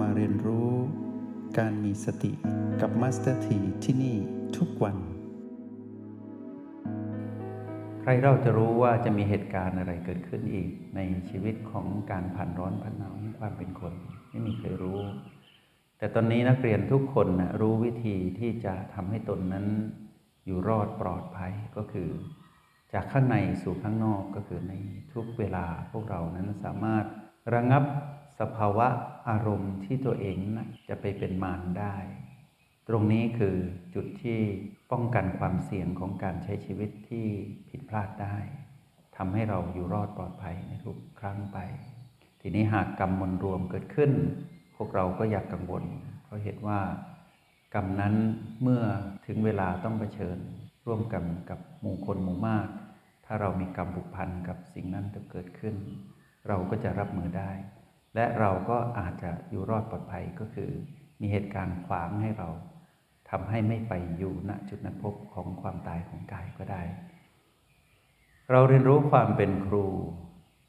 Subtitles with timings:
[0.00, 0.70] มาเรียนรู้
[1.58, 2.32] การมีสติ
[2.80, 4.16] กับ Master ทีที่นี่
[4.56, 4.96] ทุกวัน
[8.00, 11.00] ใครเราจะรู้ว่าจะมีเหตุการณ์อะไรเกิดขึ้นอีก ใน
[11.30, 13.92] ชีวิตของการผ่านร้อนผ่านหนาวความเป็นคน
[14.30, 15.00] ไม่มีใครรู้
[15.98, 19.66] แต่ตอนนี้นักเรียนทุกคนนะรู้วิธีที่จะทำให้ตนนั้น
[20.46, 22.08] อยู่รอดปลอดภัยก็คือ
[22.92, 24.74] จากข้างในสู่ข้างนอกก็คือใน
[25.12, 27.04] ทุกเวลาพวกเรานั้นสามารถ
[27.54, 27.84] ระงับ
[28.40, 28.86] สภาวะ
[29.28, 30.36] อารมณ์ที่ตัวเอง
[30.88, 31.96] จะไปเป็นมารได้
[32.88, 33.56] ตรงนี้คือ
[33.94, 34.40] จุดที่
[34.92, 37.26] ป้องกันความเสี่ยงของการใช้ชีวิตที่
[37.68, 38.36] ผิดพลาดได้
[39.16, 41.58] ทำให้เราอยู่รอดปลอดภัยในทุกครั้งไป
[42.40, 44.10] ทีนี้หากกรรมมวลรวมเกิดขึ้น
[44.76, 45.84] พวกเราก็อยากกังวล
[46.24, 46.80] เพราะเหตุว่า
[47.74, 48.14] กรรมนั้น
[48.62, 48.82] เมื่อ
[49.26, 50.38] ถึงเวลาต้องเผชิญ
[50.86, 52.68] ร่วมกันกับหมู่คนหมู่มาก
[53.26, 55.74] ถ้าเรามีกรรมผูกพันกับสิ่งนั้นจะเกิดขึ้น
[56.48, 57.50] เราก็จะรับมือได้
[58.18, 60.70] และเราก็อาจจะอยู่รอดปลอดภัยก็คือ
[61.20, 62.48] มีเหตุการณ์ขวางให้เรา
[63.30, 66.82] ทำให้ไม่ไปอยู่ณจุดนัดพบของความตายของกายก็ได้
[68.50, 69.84] เราเรียนรู้ความเป็นครู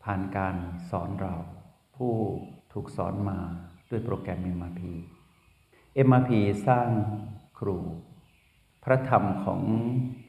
[0.03, 0.55] ผ่านการ
[0.89, 1.35] สอนเรา
[1.97, 2.13] ผู้
[2.73, 3.39] ถูกสอนมา
[3.89, 4.81] ด้วยโปรแกรม MRP
[6.07, 6.31] MRP
[6.67, 6.89] สร้าง
[7.59, 7.77] ครู
[8.83, 9.61] พระธรรมของ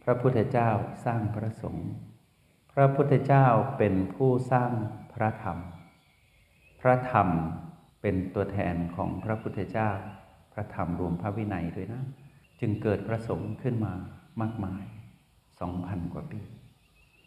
[0.04, 0.70] พระพุทธเจ้า
[1.04, 1.90] สร้างพระสงฆ์
[2.72, 3.46] พระพุทธเจ้า
[3.78, 4.72] เป็นผู้สร้าง
[5.12, 5.58] พระธรรม
[6.80, 7.28] พระธรรม
[8.02, 9.90] เป็นตัวแทนของพระพุทธเจ้า
[10.52, 12.02] พระธรรมรวมพระวินัยด้วยนะ
[12.60, 13.92] จึงเกิดพระสงฆ์ขึ้นมา
[14.40, 14.84] มากมาย
[15.60, 16.40] สองพันกว่าปี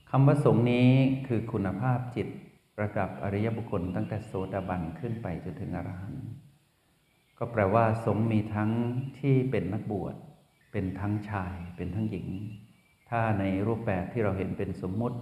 [0.10, 0.90] คำว่าสงฆ์นี้
[1.28, 2.28] คือคุณภาพจิต
[2.82, 6.26] ระดับอริยบุคคลตั้งแต่โสดาบันขึ้นไปจนถึงอรหันต์
[7.38, 8.72] ก็แปลว่าสงฆ์มีทั้ง
[9.20, 10.16] ที่เป็นนักบวช
[10.72, 12.28] เป็นทั้งชาย เป็นทั้งหญิง
[13.10, 15.18] ถ้าในรูปแบบที่เราเห็นเป็นสมมุติ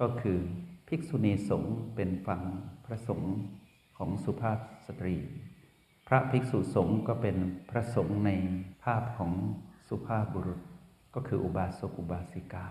[0.00, 0.38] ก็คือ
[0.88, 2.42] ภิกษุณีสงฆ์เป็นฝั่ง
[2.84, 3.34] พระสงฆ์
[4.00, 5.16] ของสุภาพสตรี
[6.08, 7.36] พระภิกษุสงฆ์ก็เป็น
[7.70, 8.30] พระสงฆ์ใน
[8.84, 9.32] ภาพของ
[9.88, 10.60] สุภาพบุรุษ
[11.14, 12.66] ก็คืออุบาสกอุบาสิกา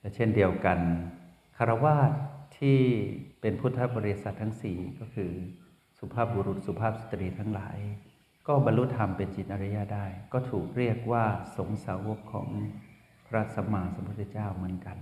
[0.00, 0.78] และเช่นเดียวกัน
[1.56, 2.12] คารวาส
[2.58, 2.78] ที่
[3.40, 5.30] เป็นพุทธบริษัททั้งสี่ก็คือ
[5.98, 7.78] สุภาพบุรุษสุภาพสตรีทั้งหลาย
[8.46, 11.24] ก็บรรลุธรรมเป็นจิตอริยได้ ก็ถูกเรียกว่า
[11.56, 12.48] สงสาวกของ
[13.28, 14.98] พระสัมมาสัมพุทธเจ้าเหมือนกัน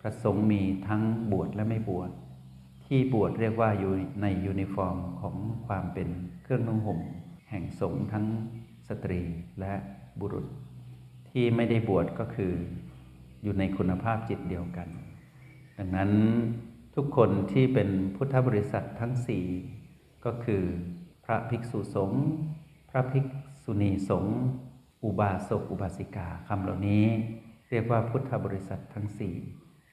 [0.00, 2.10] พระสงฆ์มีทั้งบวชและไม่บวช
[2.94, 3.92] ที่บวชเรียกว่าอยู่
[4.22, 5.36] ในยูนิฟอร์มของ
[5.66, 6.08] ความเป็น
[6.42, 7.00] เครื่องนุ่งห่ม
[7.50, 8.26] แห่งสงฆ์ทั้ง
[8.88, 9.20] สตรี
[9.60, 9.72] และ
[10.20, 10.46] บุรุษ
[11.30, 12.52] ที่ไม่ได้บวชก็คือ
[13.42, 14.88] อยู่ในคุณภาพจิตเดียวกัน
[15.78, 16.10] ดังนั้น
[16.94, 19.44] ทุกคนที่เป็นพุทธบริษัททั้งสี่
[20.24, 20.62] ก็คือ
[21.24, 22.24] พระภิกษุสงฆ์
[22.90, 23.24] พระภิก
[23.62, 24.38] ษุณีสงฆ์
[25.04, 27.04] อุบาสกอุบาสิกาคำเหล่านี้
[27.70, 29.36] เรียกว่าพุทธบริษัททั้งสี่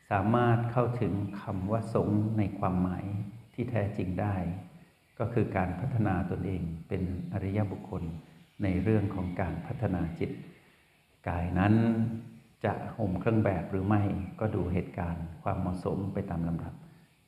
[0.10, 3.06] สามารถเข้าถึงคำว่าสงในความหมาย
[3.54, 4.36] ที่แท้จริงได้
[5.20, 7.04] ก็คือการพัฒนาตนเองเป็น
[7.34, 8.04] อริยบุคคล
[8.64, 10.32] ในเรื่องของการพัฒนาจิต
[11.28, 11.74] กายนั้น
[12.66, 14.04] จะห่มเครื่องแบบหรือไม่
[14.40, 16.74] ก็ดูเหตุการณ์ความเหมาะสมไปตามลำดับ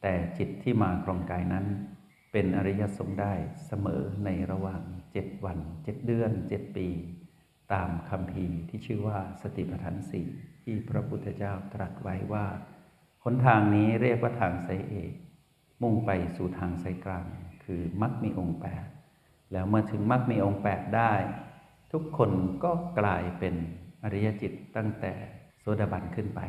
[0.02, 1.66] แต่จิตที่มาครองกายนั้น
[2.32, 3.34] เป็นอริยสงฆ์ได้
[3.68, 4.82] เสมอในระหว่าง
[5.12, 6.88] เจ็ดวันเจ็ดเดือนเจ็ดปี
[7.74, 10.28] ตามคำพีที่ชื่อว่าสติปัฏฐานสี่
[10.64, 12.46] ที่พระพุทธเจ้าตรัสไว้ว่า
[13.24, 15.12] หนทางนี้เรียกว่าทางสายเอก
[15.82, 17.26] มุ่งไปสู่ทางสายกลาง
[17.64, 18.86] คือมรรคมีองค์แปด
[19.52, 21.14] แล้วเมื่อถึงมรรคมีองค์แปดได้
[21.92, 22.32] ทุกคน
[22.64, 23.56] ก็กลายเป็น
[24.04, 25.14] อริยจิตตั้งแต่
[25.60, 26.42] โสดาบันขึ้นไป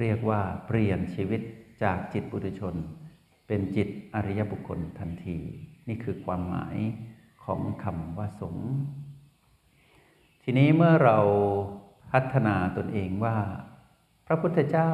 [0.00, 1.40] เรียกว่าเปลี่ยนชีวิต
[1.82, 2.74] จากจิตบุตุชน
[3.46, 5.38] เป็นจิตอริยบุคคลทันที
[5.88, 6.76] นี่คือความหมาย
[7.44, 8.56] ของคำว่าสง
[10.42, 11.18] ทีนี้เมื่อเรา
[12.12, 13.36] พัฒนาตนเองว่า
[14.26, 14.90] พระพุทธเจ้า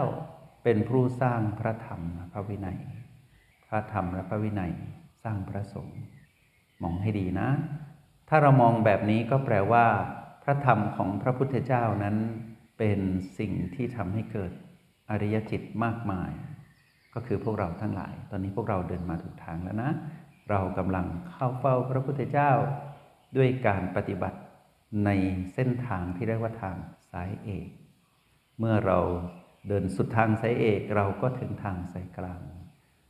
[0.65, 2.01] เป็นผู้สร้างพระธรรม
[2.33, 2.79] พระวินัย
[3.69, 4.73] พระธรรมและพระวินัย
[5.23, 6.01] สร้างพระสงฆ์
[6.83, 7.49] มองให้ดีนะ
[8.29, 9.87] ถ้าเรามองแบบนี้ก็แปลว่า
[10.43, 12.17] พระธรรมของพระพุทธเจ้านั้น
[12.79, 13.01] เป็น
[13.39, 14.53] สิ่งที่ทำให้เกิด
[15.11, 16.31] อริยจิตมากมาย
[17.15, 19.91] ก็คือพวกเราทั้งหลาย ตอนนี้พวกเราเดินมาถูกทางแล้วนะ
[20.51, 22.51] เรากำลังเข้าเฝ้าพระพุทธเจ้า
[23.37, 24.39] ด้วยการปฏิบัติ
[25.05, 25.11] ใน
[25.55, 26.77] เส้นทางที่เรียกว่าทาง
[27.13, 27.69] สายเอก
[28.59, 28.99] เมื่อเรา
[29.69, 32.43] เดินสุดทางสายเอกเราก็ถึงทางสายกลาง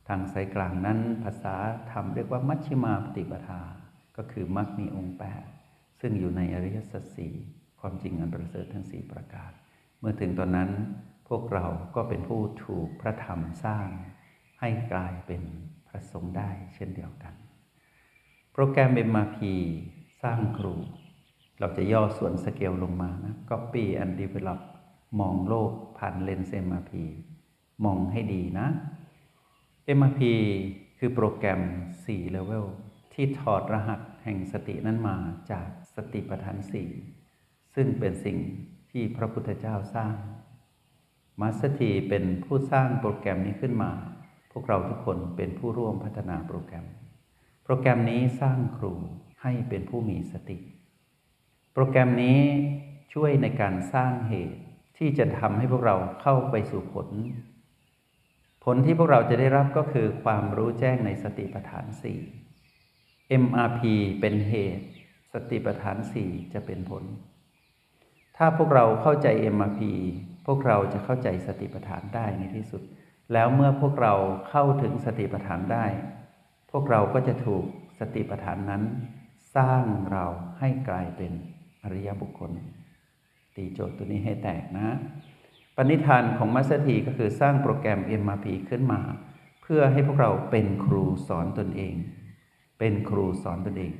[0.07, 1.55] ทางสายกลางนั้นภาษา
[1.91, 3.61] ธรรมเรียกว่ามัชฌิมาปฏิปทา
[4.17, 5.45] ก็คือมรรคมีองค์แปด
[6.01, 7.33] ซึ่งอยู่ในอริยสัจสี่
[7.79, 9.51] ความจริงอันประเสริฐทั้งสี่ประการ
[9.99, 10.69] เมื่อถึงตอนนั้น
[11.29, 11.65] พวกเรา
[11.95, 13.87] ก็เป็นผู้ถูกพระธรรมสร้าง
[14.59, 15.43] ให้กลายเป็น
[15.87, 17.33] พระสงฆ์ได้เช่นเดียวกัน
[18.53, 19.39] โปรแกรม MRP
[20.21, 20.75] สร้างครู
[21.59, 24.59] เราจะย่อส่วนสเกลลงมานะ Copy and Develop
[25.19, 26.91] มองโลกผ่านเลนส์ MRP
[27.85, 28.67] มองให้ดีนะ
[29.97, 30.21] MRP
[30.97, 31.61] คือโปรแกรม
[32.03, 32.65] 4 Level
[33.13, 35.17] ที่ถอดรหัสแห่งสตินั้นมา
[35.51, 36.89] จากสติปัฏฐานสี่
[37.75, 38.37] ซึ่งเป็นสิ่ง
[38.91, 40.13] ที่พระพุทธเจ้าสร้าง
[41.41, 43.91] มัสถีเป็นผู้สร้างโปรแกรมนี้ขึ้นมา
[44.51, 46.85] พวกเราทุกคนเป็นผู้ร่วมพัฒนาโปรแกรม
[47.63, 48.93] โปรแกรมนี้สร้างครู
[49.41, 50.57] ให้เป็นผู้มีสติ
[51.73, 52.39] โปรแกรมนี้
[53.13, 54.59] ช่วยในการสร้างเหตุ
[54.97, 57.07] ที่จะทำให้พวกเราเข้าไปสู่ผล
[58.63, 62.19] ผลที่พวกเราจะได้รับก็คือความรู้แจ้งในสติปัฏฐานสี่
[63.43, 63.81] MRP
[64.19, 64.85] เป็นเหตุ
[65.33, 67.03] สติปัฏฐานสี่จะเป็นผล
[68.37, 69.81] ถ้าพวกเราเข้าใจ MRP
[70.45, 72.81] พวกเราจะเข้าใจสติปัฏฐานได้ในที่สุด
[73.33, 74.13] แล้วเมื่อพวกเรา
[74.49, 75.85] เข้าถึงสติปัฏฐานได้
[76.71, 77.63] พวกเราก็จะถูก
[77.99, 78.83] สติปัฏฐานนั้น
[79.55, 80.25] สร้างเรา
[80.59, 81.31] ให้กลายเป็น
[81.83, 82.51] อริยบุคคล
[83.55, 84.97] ตีโจทย์ตัวนี้ให้แตกนะ
[85.75, 89.01] ปณิธานของมัสถีก็คือสร้างโปรแกรม MRP ขึ้นมา
[89.61, 91.95] เพื่อให้พวกเราเป็นครูสอนตนเอง
[92.79, 93.93] เป็นครูสอนตนเอง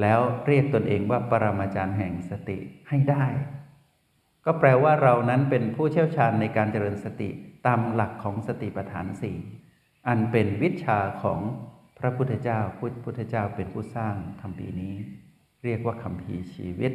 [0.00, 2.58] แล้วเรียกตนเองว่าปรมาจารย์แห่งสติ
[2.88, 3.24] ให้ได้
[4.44, 7.30] ก็แปลว่าเรานั้นเป็นผู้เชี่ยวชาญในการเจริญสติ
[7.66, 9.36] ตามหลักของสติปัฏฐานสี่
[10.08, 11.40] อันเป็นวิชาของ
[11.98, 12.60] พระพุทธเจ้า
[13.04, 14.94] พุทธเจ้าเป็นผู้สร้างคำพีนี้
[15.64, 16.92] เรียกว่าคำพีชีวิต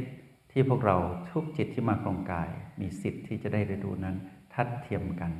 [0.51, 0.97] ที่พวกเรา
[1.31, 2.49] ทุกจิตที่มาครองกาย
[2.79, 4.15] มีสิทธิ์ที่จะได้เรียนรู้นั้น
[4.53, 5.31] ทัดเทียมกัน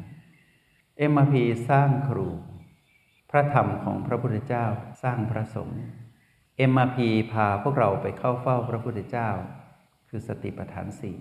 [0.98, 2.28] เอ็มพีสร้างครู
[3.32, 4.66] พระธรรมของพระพุทธเจ้า
[5.04, 5.82] สร้างพระสงฆ์
[6.72, 6.98] MRP
[7.32, 9.30] พาพวกเราไปเข้าเฝ้าพระพุทธเจ้า
[10.10, 11.18] คือสติปัฏฐานสี่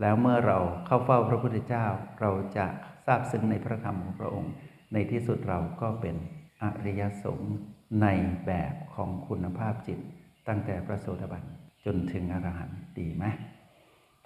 [0.00, 1.86] แล้วเมื่อเราเข้าเฝ้าพระพุทธเจ้า
[2.20, 2.66] เราจะ
[3.06, 4.52] ทราบซึ้งในพระธรรมของพระองค์
[4.92, 6.16] ในที่สุดเราก็เป็น
[6.62, 7.54] อริยสงฆ์
[8.02, 8.06] ใน
[8.46, 10.00] แบบของคุณภาพจิต
[10.48, 11.44] ตั้งแต่พระโสดาบัน
[11.84, 13.24] จนถึงอรหันต์ดีไหม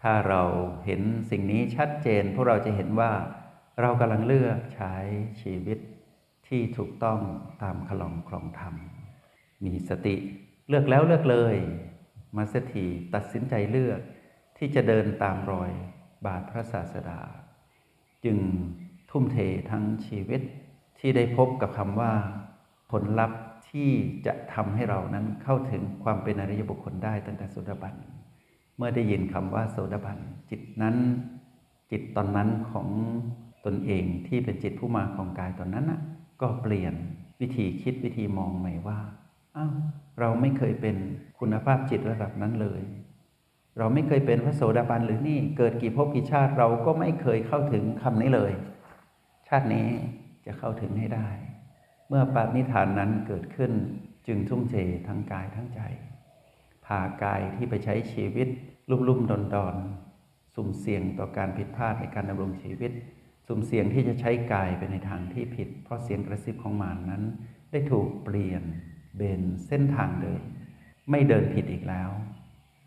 [0.02, 0.42] ถ้าเรา
[0.86, 3.12] เห็นสิ่งนี้ชัดเจน พวกเราจะเห็นว่า
[3.80, 4.94] เรากำลังเลือกใช้
[5.42, 5.78] ชีวิต
[6.48, 7.20] ที่ถูกต้อง
[7.62, 8.74] ตามคลองคลองธรรม
[9.64, 10.16] มีสติ
[10.68, 11.56] เลือกแล้วเลือกเลย
[12.36, 14.00] มาสถีตัดสินใจเลือก
[14.58, 15.70] ที่จะเดินตามรอย
[16.26, 17.20] บาทพระศาสดา
[18.24, 18.38] จึง
[19.10, 19.38] ทุ่มเท
[19.70, 20.40] ทั้งชีวิต
[20.98, 22.12] ที่ได้พบกับคำว่า
[22.90, 23.40] ผลลัพธ์
[23.70, 23.90] ที่
[24.26, 27.94] จะทำให้เรานั้นเข้าถึงความเป็นอริยบุคคลได้ตั้งแต่โสดาบัน
[28.76, 30.18] เมื่อได้ยินคำว่าโสดาบัน
[30.50, 30.96] จิตนั้น
[31.90, 32.88] จิตตอนนั้นของ
[33.66, 36.00] ตนเองที่เป็นจิตผู้มาของกายตอนนั้นนะ
[36.40, 36.94] ก็เปลี่ยน
[37.40, 38.98] วิธีคิดวิธีมองใหม่ว่า
[39.56, 39.72] อ้าว
[40.20, 40.96] เราไม่เคยเป็น
[41.38, 42.82] คุณภาพจิตระดับนั้นเลย
[43.78, 48.52] เราไม่เคยเป็นพระโสดาบันหรือนี่เกิดกี่ภพกี่ชาติเราก็ไม่เคยเข้าถึงคำนี้เลย
[49.48, 49.88] ชาตินี้
[50.46, 51.28] จะเข้าถึงให้ได้
[52.08, 53.72] เมื่อปาณิธานนั้นเกิดขึ้น
[54.26, 54.74] จึงทุ่มเท
[55.06, 55.80] ทั้งกายทั้งใจ
[56.86, 58.48] พากายที่ไปใช้ชีวิต
[58.90, 59.76] ลุ่มลุ่มดอนดอน
[60.54, 62.92] สุ่มเสี่ยงต่อการผิดพลาดในการดำรงชีวิต
[63.46, 67.22] สุ่มเสี่ยงที่จะใช้กายไปในทางที่ผิด เพราะเสียงกระซิบของมารนนั้น
[67.70, 68.62] ได้ถูกเปลี่ยน
[69.16, 70.42] เบนเส้นทางเดิน
[71.10, 72.10] ไม่เดินผิดอีกแล้ว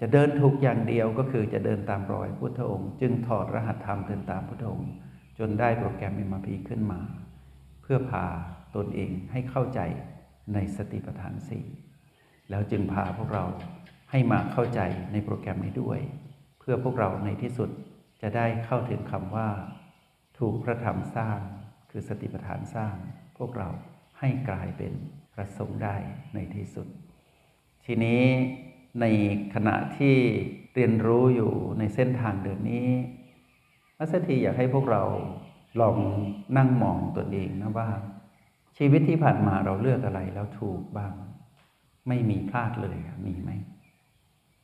[0.02, 4.92] จะเดินถูกอย่างเดียวก็คือจะเดินตามรอยพุทธองค์ จึงถอดรหัสธรรมเดินตามพุทธองค์
[5.40, 7.00] จนได้โปรแกรมเอ็มพีขึ้นมา
[7.82, 8.26] เพื่อพา
[8.76, 9.80] ตนเองให้เข้าใจ
[10.54, 11.66] ในสติปัฏฐานสี่
[12.50, 13.46] แล้วจึงพาพวกเรา
[14.12, 14.80] ให้มาเข้าใจ
[15.12, 16.00] ในโปรแกรมนี้ด้วย
[16.60, 17.70] เพื่อพวกเราในที่สุด
[18.22, 19.50] จะได้เข้าถึงคำว่า
[20.40, 21.40] ถูกพระธรรมสร้าง
[21.92, 22.96] คือสติปัฏฐานสร้าง
[23.38, 23.70] พวกเรา
[24.20, 24.94] ให้กลายเป็น
[25.34, 25.96] พระสงฆ์ได้
[26.34, 26.88] ในที่สุด
[27.86, 28.24] ทีนี้
[29.02, 29.06] ใน
[29.56, 30.16] ขณะที่
[30.74, 32.90] เรียนรู้อยู่ในเส้นทางเดินนี้
[33.98, 35.04] มัสถีอยากให้พวกเรา
[35.82, 35.98] ลอง
[36.58, 37.90] นั่งมองตัวเองนะว่า
[38.82, 41.14] ชีวิตที่ผ่านมาเราเลือกอะไรแล้วถูกบ้าง
[42.08, 43.52] ไม่มีพลาดเลยมีไหม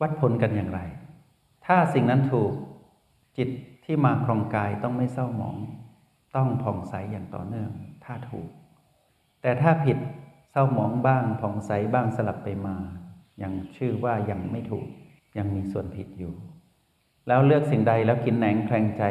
[0.00, 0.80] วัดผลกันอย่างไร
[1.66, 2.52] ถ้าสิ่งนั้นถูก
[3.38, 3.48] จิต
[3.84, 5.56] ที่มาครองกายต้องไม่เศร้าหมอง
[6.36, 7.70] ต้องผ่องใสอย่างต่อเนื่อง
[8.04, 8.48] ถ้าถูก
[9.42, 9.98] แต่ถ้าผิด
[10.50, 12.76] เศร้าหมองบ้างผ่องใสบ้างสลับไปมา
[13.42, 14.86] ยังชื่อว่ายังไม่ถูก
[15.38, 16.32] ยังมีส่วนผิดอยู่
[17.28, 19.02] แล้วเลือกสิ่งใดแล้วกินแหนงแคลงใจ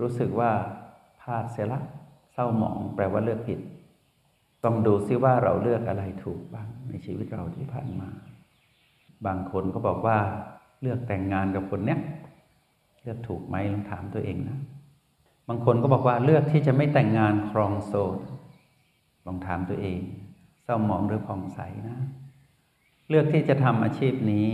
[0.00, 0.50] รู้สึกว่า
[1.20, 1.80] พลาดเสียละ
[2.32, 3.60] เศร้าหมองแปลว่าเลือกผิด
[4.64, 8.08] ต้องดูซิว่าเราเลือกอะไรถูกบ้างในชีวิตเราที่ผ่านมา
[9.26, 10.18] บางคนก็บอกว่า
[10.80, 12.00] เลือกแต่งงานกับคนเนี้ย
[13.02, 14.58] เลือกถูกไหมลองถามตัวเองนะ
[15.48, 18.18] บางคนก็บอกว่าเลือกที่จะไม่แต่งงานครองโสด
[19.26, 20.00] ลองถามตัวเอง
[20.64, 21.98] เศร้าหมองหรือผ่องใสนะ
[23.08, 24.48] เลือกที่จะทำอาชีพนี้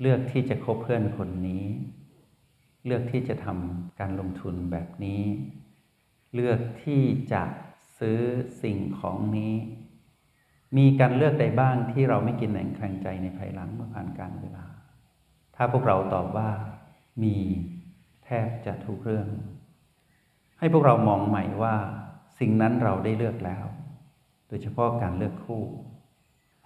[0.00, 1.64] เลือกที่จะคบเพื่อนคนนี้
[2.86, 5.22] เลือกที่จะทำการลงทุนแบบนี้
[6.34, 7.02] เลือกที่
[7.32, 7.42] จะ
[8.04, 8.22] ซื้อ
[8.62, 9.54] สิ่งของนี้
[10.76, 14.64] มีการเลือกใดบ้างที่เราไม่กินแหน่งแข่งใจในภายหลังเมื่อผ่านการเวลา
[15.56, 16.50] ถ้าพวกเราตอบว่า
[17.22, 17.36] มี
[18.24, 19.28] แทบจะทุกเรื่อง
[20.58, 21.76] ให้พวกเรามองใหม่ว่า
[22.38, 23.64] สิ่งนั้นเราได้เลือกแล้ว
[24.48, 25.64] โดยเฉพาะการเลือกคู่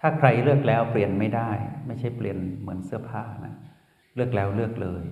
[0.01, 1.51] ถ้าใครเลือกแล้วเปลี่ยนไม่ได้
[1.87, 3.55] ไม่ใช่เปลี่ยนเหมือนเสื้อผ้านะ
[4.15, 5.03] เลือกแล้วเลือกเลย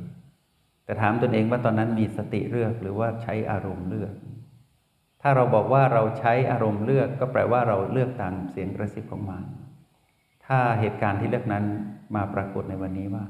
[0.86, 4.14] แต่ถามตนเองว่าตอนนั้นมีสติเลือกหรือว่าใช้อารมณ์เลือก
[5.22, 9.44] ถ้าเราบอกว่าเราใช้อารมณ์เลือกก็แปลว่าเราเลือกตามเสียงกระซิบของมัน
[10.46, 11.66] ถ้าเหตุการณ์ที่เลือกนั้น
[12.16, 13.24] มาปรากฏในวันนี้ว่า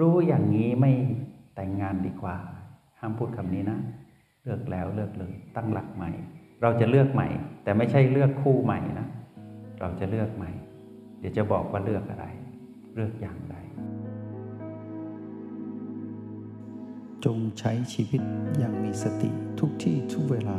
[0.00, 0.92] รู้อย่างนี้ไม่
[1.54, 2.36] แต่งงานดีกว่า
[2.98, 3.78] ห้ามพูดคำนี้นะ
[4.42, 6.10] เลือกแล้วเลือกเลยตั้งหลักใหม่
[6.62, 7.28] เราจะเลือกใหม่
[7.64, 9.06] แต่ไม่ใช่เลือกคู่ใหม่นะ
[9.80, 10.50] เราจะเลือกใหม่
[11.18, 12.26] เดี๋ยวจะบอกว่าเลือกอะไร
[12.94, 13.56] เลือกอย่างไร
[17.24, 18.22] จงใช้ชีวิต
[18.58, 19.30] อย่างมีสติ
[19.60, 20.58] ทุกที่ทุกเวลา